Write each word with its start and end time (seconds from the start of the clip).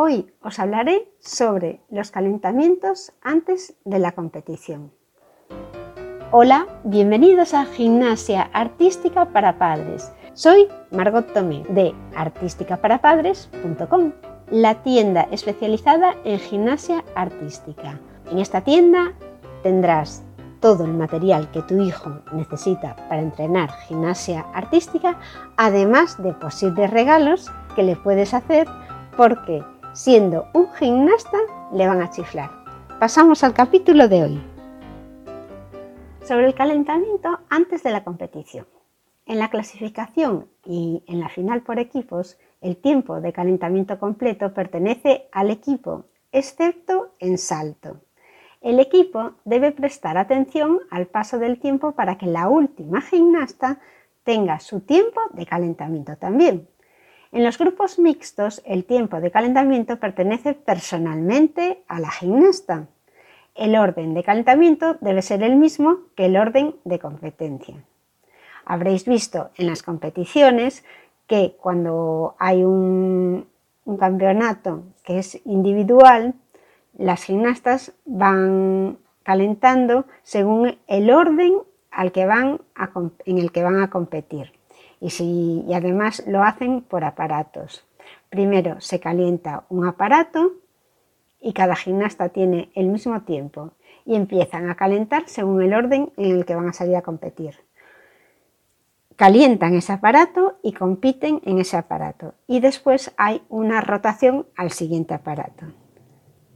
Hoy 0.00 0.32
os 0.44 0.60
hablaré 0.60 1.10
sobre 1.18 1.80
los 1.90 2.12
calentamientos 2.12 3.10
antes 3.20 3.74
de 3.84 3.98
la 3.98 4.12
competición. 4.12 4.92
Hola, 6.30 6.68
bienvenidos 6.84 7.52
a 7.52 7.64
Gimnasia 7.64 8.48
Artística 8.52 9.24
para 9.32 9.58
Padres. 9.58 10.12
Soy 10.34 10.68
Margot 10.92 11.32
Tomé 11.32 11.64
de 11.70 11.96
artísticaparapadres.com, 12.14 14.12
la 14.52 14.84
tienda 14.84 15.26
especializada 15.32 16.14
en 16.22 16.38
gimnasia 16.38 17.04
artística. 17.16 17.98
En 18.30 18.38
esta 18.38 18.60
tienda 18.60 19.14
tendrás 19.64 20.22
todo 20.60 20.84
el 20.84 20.94
material 20.94 21.50
que 21.50 21.62
tu 21.62 21.82
hijo 21.82 22.20
necesita 22.32 22.94
para 23.08 23.20
entrenar 23.20 23.72
gimnasia 23.88 24.46
artística, 24.54 25.18
además 25.56 26.22
de 26.22 26.34
posibles 26.34 26.88
regalos 26.88 27.50
que 27.74 27.82
le 27.82 27.96
puedes 27.96 28.32
hacer 28.32 28.68
porque 29.16 29.64
siendo 29.92 30.46
un 30.54 30.72
gimnasta 30.74 31.38
le 31.72 31.86
van 31.86 32.02
a 32.02 32.10
chiflar. 32.10 32.50
Pasamos 33.00 33.44
al 33.44 33.54
capítulo 33.54 34.08
de 34.08 34.22
hoy. 34.22 34.42
Sobre 36.22 36.46
el 36.46 36.54
calentamiento 36.54 37.38
antes 37.48 37.82
de 37.82 37.90
la 37.90 38.04
competición. 38.04 38.66
En 39.26 39.38
la 39.38 39.50
clasificación 39.50 40.48
y 40.64 41.02
en 41.06 41.20
la 41.20 41.28
final 41.28 41.62
por 41.62 41.78
equipos, 41.78 42.38
el 42.60 42.76
tiempo 42.76 43.20
de 43.20 43.32
calentamiento 43.32 43.98
completo 43.98 44.52
pertenece 44.52 45.28
al 45.32 45.50
equipo, 45.50 46.06
excepto 46.32 47.14
en 47.18 47.38
salto. 47.38 48.00
El 48.60 48.80
equipo 48.80 49.32
debe 49.44 49.70
prestar 49.70 50.18
atención 50.18 50.80
al 50.90 51.06
paso 51.06 51.38
del 51.38 51.60
tiempo 51.60 51.92
para 51.92 52.18
que 52.18 52.26
la 52.26 52.48
última 52.48 53.00
gimnasta 53.00 53.78
tenga 54.24 54.58
su 54.60 54.80
tiempo 54.80 55.20
de 55.32 55.46
calentamiento 55.46 56.16
también. 56.16 56.68
En 57.30 57.44
los 57.44 57.58
grupos 57.58 57.98
mixtos, 57.98 58.62
el 58.64 58.84
tiempo 58.84 59.20
de 59.20 59.30
calentamiento 59.30 59.98
pertenece 59.98 60.54
personalmente 60.54 61.82
a 61.86 62.00
la 62.00 62.10
gimnasta. 62.10 62.86
El 63.54 63.76
orden 63.76 64.14
de 64.14 64.22
calentamiento 64.22 64.96
debe 65.02 65.20
ser 65.20 65.42
el 65.42 65.56
mismo 65.56 65.98
que 66.14 66.24
el 66.24 66.38
orden 66.38 66.76
de 66.84 66.98
competencia. 66.98 67.74
Habréis 68.64 69.04
visto 69.04 69.50
en 69.56 69.66
las 69.66 69.82
competiciones 69.82 70.84
que 71.26 71.54
cuando 71.60 72.34
hay 72.38 72.64
un, 72.64 73.46
campeonato 73.98 74.84
que 75.04 75.18
es 75.18 75.40
individual, 75.46 76.34
las 76.96 77.24
gimnastas 77.24 77.92
van 78.06 78.98
calentando 79.22 80.06
según 80.22 80.78
el 80.86 81.10
orden 81.10 81.58
al 81.90 82.12
que 82.12 82.26
van 82.26 82.60
en 83.24 83.38
el 83.38 83.52
que 83.52 83.62
van 83.62 83.82
a 83.82 83.90
competir 83.90 84.57
y, 85.00 85.72
además 85.72 86.22
lo 86.26 86.42
hacen 86.42 86.82
por 86.82 87.04
aparatos. 87.04 87.84
Primero 88.30 88.80
se 88.80 89.00
calienta 89.00 89.64
un 89.68 89.86
aparato 89.86 90.52
y 91.40 91.52
cada 91.52 91.76
gimnasta 91.76 92.30
tiene 92.30 92.70
el 92.74 92.88
mismo 92.88 93.22
tiempo 93.22 93.72
y 94.04 94.16
empiezan 94.16 94.68
a 94.68 94.74
calentar 94.74 95.24
según 95.26 95.62
el 95.62 95.74
orden 95.74 96.12
en 96.16 96.36
el 96.36 96.44
que 96.44 96.54
van 96.54 96.68
a 96.68 96.72
salir 96.72 96.96
a 96.96 97.02
competir. 97.02 97.54
Calientan 99.16 99.74
ese 99.74 99.92
aparato 99.92 100.58
y 100.62 100.72
compiten 100.72 101.40
en 101.44 101.58
ese 101.58 101.76
aparato 101.76 102.34
y 102.46 102.60
después 102.60 103.12
hay 103.16 103.42
una 103.48 103.80
rotación 103.80 104.46
al 104.56 104.70
siguiente 104.70 105.14
aparato. 105.14 105.66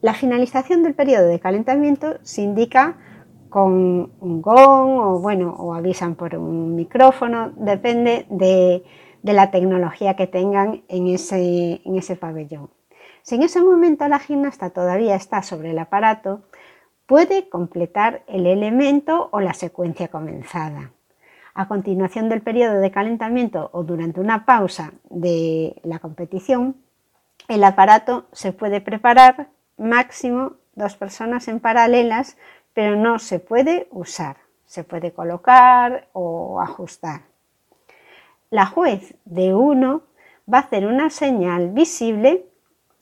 La 0.00 0.14
finalización 0.14 0.82
del 0.82 0.94
periodo 0.94 1.26
de 1.26 1.40
calentamiento 1.40 2.18
se 2.22 2.42
indica 2.42 2.98
con 3.54 4.10
un 4.18 4.42
gong 4.42 4.98
o 4.98 5.20
bueno, 5.20 5.54
o 5.56 5.74
avisan 5.74 6.16
por 6.16 6.34
un 6.34 6.74
micrófono, 6.74 7.52
depende 7.54 8.26
de, 8.28 8.82
la 9.22 9.52
tecnología 9.52 10.16
que 10.16 10.26
tengan 10.26 10.82
en 10.88 11.06
ese, 11.06 11.80
en 11.84 11.96
ese 11.96 12.16
pabellón. 12.16 12.68
Si 13.22 13.36
en 13.36 13.44
ese 13.44 13.62
momento 13.62 14.08
la 14.08 14.18
gimnasta 14.18 14.70
todavía 14.70 15.14
está 15.14 15.44
sobre 15.44 15.70
el 15.70 15.78
aparato, 15.78 16.42
puede 17.06 17.48
completar 17.48 18.24
el 18.26 18.46
elemento 18.46 19.28
o 19.30 19.38
la 19.38 19.54
secuencia 19.54 20.08
comenzada. 20.08 20.90
A 21.54 21.68
continuación 21.68 22.28
del 22.28 22.42
periodo 22.42 22.80
de 22.80 22.90
calentamiento 22.90 23.70
o 23.72 23.84
durante 23.84 24.18
una 24.18 24.46
pausa 24.46 24.94
de 25.10 25.80
la 25.84 26.00
competición, 26.00 26.74
el 27.46 27.62
aparato 27.62 28.26
se 28.32 28.52
puede 28.52 28.80
preparar 28.80 29.46
máximo 29.78 30.54
dos 30.74 30.96
personas 30.96 31.46
en 31.46 31.60
paralelas 31.60 32.36
pero 32.74 32.96
no 32.96 33.18
se 33.18 33.38
puede 33.38 33.88
usar, 33.90 34.36
se 34.66 34.84
puede 34.84 35.12
colocar 35.12 36.08
o 36.12 36.60
ajustar. 36.60 37.22
La 38.50 38.66
juez 38.66 39.14
de 39.24 39.54
1 39.54 40.02
va 40.52 40.58
a 40.58 40.62
hacer 40.62 40.86
una 40.86 41.10
señal 41.10 41.70
visible, 41.70 42.44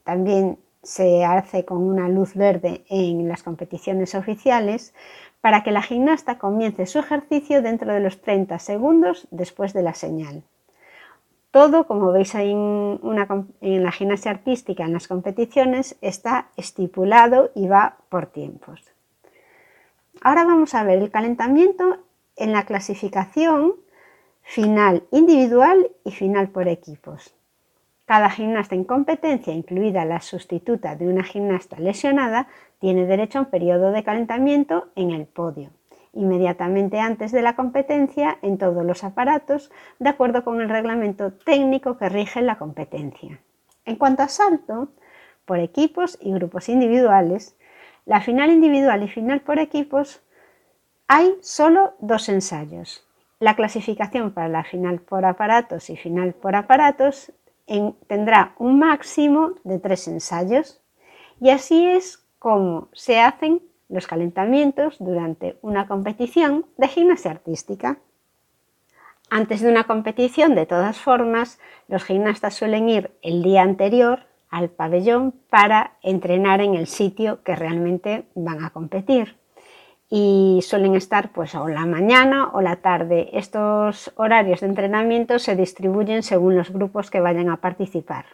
también 0.05 0.59
se 0.83 1.25
hace 1.25 1.65
con 1.65 1.79
una 1.79 2.09
luz 2.09 2.35
verde 2.35 2.85
en 2.89 3.29
las 3.29 3.43
competiciones 3.43 4.15
oficiales, 4.15 4.95
para 5.41 5.65
que 5.65 5.73
la 5.73 5.83
gimnasta 5.83 6.39
comience 6.39 6.87
su 6.87 7.01
ejercicio 7.01 7.63
dentro 7.63 7.93
de 7.93 8.01
los 8.01 8.21
30 8.21 8.59
segundos 8.59 9.27
después 9.31 9.73
de 9.73 9.83
la 9.83 9.95
señal. 9.95 10.45
Todo, 11.51 11.87
como 11.87 12.13
veis 12.13 12.35
ahí 12.35 12.53
en, 12.53 13.01
en, 13.61 13.83
la 13.83 13.93
gimnasia 13.93 14.31
artística, 14.31 14.85
en 14.85 14.95
las 14.95 15.09
competiciones, 15.09 15.97
está 16.01 16.47
estipulado 16.57 17.51
y 17.55 17.69
va 17.69 17.97
por 18.09 18.27
tiempos. 18.27 18.93
Ahora 20.25 20.45
vamos 20.45 20.73
a 20.77 20.85
ver 20.85 20.99
el 21.03 21.11
calentamiento 21.11 21.99
en 22.37 22.53
la 22.53 22.65
clasificación 22.65 23.75
final 24.43 25.03
individual 25.11 25.91
y 26.05 26.13
final 26.13 26.49
por 26.49 26.69
equipos. 26.69 27.35
Cada 28.05 28.31
gimnasta 28.31 28.77
en 28.77 28.85
competencia, 28.85 29.53
incluida 29.53 30.05
la 30.05 30.21
sustituta 30.21 30.95
de 30.95 31.09
una 31.09 31.25
gimnasta 31.25 31.81
lesionada, 31.81 32.47
tiene 32.79 33.05
derecho 33.07 33.39
a 33.39 33.43
un 33.43 33.51
periodo 33.51 33.91
de 33.91 34.05
calentamiento 34.05 34.91
en 34.95 35.11
el 35.11 35.27
podio, 35.27 35.71
inmediatamente 36.13 37.01
antes 37.01 37.33
de 37.33 37.43
la 37.43 37.57
competencia 37.57 38.39
en 38.43 38.59
todos 38.59 38.85
los 38.85 39.03
aparatos, 39.03 39.73
de 39.99 40.11
acuerdo 40.11 40.45
con 40.45 40.61
el 40.61 40.69
reglamento 40.69 41.33
técnico 41.33 41.99
que 41.99 42.09
rige 42.09 42.43
la 42.43 42.59
competencia. 42.59 43.41
En 43.85 43.97
cuanto 43.97 44.23
a 44.23 44.29
salto, 44.29 44.91
por 45.45 45.59
equipos 45.59 46.17
y 46.21 46.33
grupos 46.33 46.69
individuales, 46.69 47.57
la 48.05 48.21
final 48.21 48.51
individual 48.51 49.03
y 49.03 49.09
final 49.09 49.41
por 49.41 49.59
equipos 49.59 50.23
hay 51.07 51.37
solo 51.41 51.95
dos 52.01 52.29
ensayos. 52.29 53.07
La 53.39 53.57
clasificación 53.57 54.33
para 54.33 54.49
la 54.49 54.65
final 54.65 55.01
por 55.01 55.25
aparatos 55.25 55.91
y 55.91 55.97
final 55.97 56.33
por 56.33 56.55
aparatos 56.57 57.33
tendrá 58.07 58.55
un 58.59 58.79
máximo 58.79 59.55
de 59.65 59.79
tres 59.79 60.09
ensayos 60.09 60.81
y 61.41 61.51
así 61.51 61.87
es 61.87 62.25
como 62.39 62.89
se 62.93 63.21
hacen 63.21 63.63
los 63.89 64.07
calentamientos 64.07 64.97
durante 64.99 65.59
una 65.63 65.87
competición 65.87 66.67
de 66.77 66.89
gimnasia 66.89 67.31
artística. 67.31 67.99
Antes 69.31 69.61
de 69.61 69.71
una 69.71 69.85
competición, 69.85 70.55
de 70.55 70.67
todas 70.67 70.99
formas, 70.99 71.59
los 71.89 72.05
gimnastas 72.05 72.55
suelen 72.55 72.89
ir 72.89 73.13
el 73.23 73.43
día 73.43 73.63
anterior 73.63 74.27
al 74.53 74.69
pabellón 74.69 75.35
para 75.51 75.95
entrenar 76.03 76.61
en 76.61 76.75
el 76.75 76.87
sitio 76.87 77.43
que 77.43 77.57
realmente 77.57 78.27
van 78.35 78.63
a 78.63 78.71
competir. 78.71 79.37
Y 80.11 80.61
suelen 80.63 80.95
estar 80.95 81.33
pues 81.33 81.55
o 81.55 81.67
la 81.69 81.87
mañana 81.87 82.51
o 82.53 82.61
la 82.61 82.77
tarde. 82.77 83.31
Estos 83.33 84.13
horarios 84.15 84.61
de 84.61 84.67
entrenamiento 84.67 85.39
se 85.39 85.57
distribuyen 85.57 86.23
según 86.23 86.55
los 86.55 86.71
grupos 86.71 87.11
que 87.11 87.21
vayan 87.21 87.49
a 87.49 87.63
participar. 87.63 88.27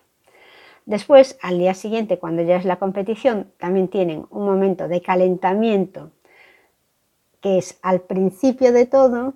Después, 0.87 1.39
al 1.41 1.59
día 1.59 1.75
siguiente, 1.75 2.19
cuando 2.19 2.43
ya 2.43 2.57
es 2.57 2.65
la 2.65 2.77
competición, 2.77 3.53
también 3.57 3.87
tienen 3.87 4.27
un 4.31 4.45
momento 4.45 4.89
de 4.89 5.01
calentamiento, 5.01 6.11
que 7.41 7.59
es 7.59 7.79
al 7.81 8.01
principio 8.01 8.73
de 8.73 8.87
todo, 8.87 9.35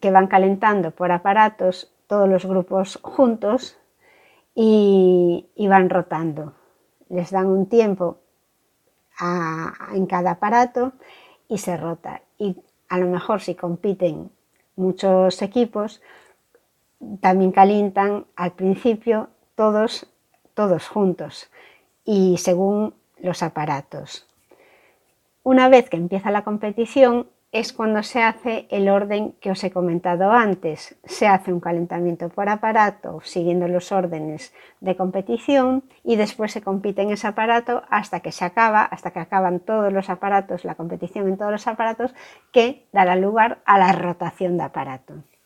que 0.00 0.10
van 0.10 0.26
calentando 0.26 0.90
por 0.90 1.12
aparatos 1.12 1.94
todos 2.08 2.28
los 2.28 2.44
grupos 2.44 2.98
juntos 3.02 3.78
y, 4.60 5.68
van 5.68 5.88
rotando. 5.88 6.52
Les 7.08 7.30
dan 7.30 7.46
un 7.46 7.68
tiempo 7.68 8.18
en 9.20 10.06
cada 10.06 10.32
aparato 10.32 10.92
y 11.46 11.58
se 11.58 11.76
rota. 11.76 12.22
Y 12.38 12.56
a 12.88 12.98
lo 12.98 13.06
mejor 13.06 13.40
si 13.40 13.54
compiten 13.54 14.30
muchos 14.74 15.42
equipos, 15.42 16.02
también 17.20 17.52
calientan 17.52 18.26
al 18.34 18.52
principio 18.52 19.28
todos, 19.54 20.10
todos 20.54 20.88
juntos 20.88 21.50
y 22.04 22.38
según 22.38 22.94
los 23.18 23.44
aparatos. 23.44 24.26
Una 25.44 25.68
vez 25.68 25.88
que 25.88 25.96
empieza 25.96 26.32
la 26.32 26.42
competición, 26.42 27.28
es 27.50 27.72
cuando 27.72 28.02
se 28.02 28.22
hace 28.22 28.66
el 28.70 28.88
orden 28.88 29.32
que 29.40 29.50
os 29.50 29.64
he 29.64 29.70
comentado 29.70 30.32
antes. 30.32 30.96
Se 31.04 31.26
hace 31.26 31.52
un 31.52 31.60
calentamiento 31.60 32.28
por 32.28 32.48
aparato 32.48 33.20
siguiendo 33.22 33.68
los 33.68 33.90
órdenes 33.90 34.52
de 34.80 34.96
competición 34.96 35.84
y 36.04 36.16
después 36.16 36.52
se 36.52 36.62
compite 36.62 37.02
en 37.02 37.10
ese 37.10 37.26
aparato 37.26 37.82
hasta 37.88 38.20
que 38.20 38.32
se 38.32 38.44
acaba, 38.44 38.82
hasta 38.82 39.12
que 39.12 39.20
acaban 39.20 39.60
todos 39.60 39.92
los 39.92 40.10
aparatos, 40.10 40.64
la 40.64 40.74
competición 40.74 41.28
en 41.28 41.38
todos 41.38 41.52
los 41.52 41.66
aparatos, 41.66 42.14
que 42.52 42.86
dará 42.92 43.16
lugar 43.16 43.58
a 43.64 43.78
la 43.78 43.92
rotación 43.92 44.58
de 44.58 44.64
aparato. 44.64 45.14